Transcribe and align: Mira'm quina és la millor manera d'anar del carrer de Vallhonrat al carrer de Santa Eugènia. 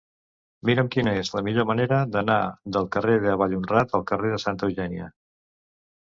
Mira'm 0.69 0.87
quina 0.95 1.11
és 1.23 1.29
la 1.35 1.43
millor 1.47 1.67
manera 1.71 1.99
d'anar 2.15 2.39
del 2.79 2.89
carrer 2.97 3.19
de 3.27 3.37
Vallhonrat 3.43 3.95
al 4.01 4.09
carrer 4.15 4.35
de 4.35 4.43
Santa 4.47 4.69
Eugènia. 4.73 5.13